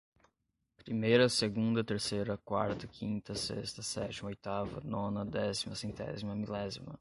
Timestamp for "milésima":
6.35-6.87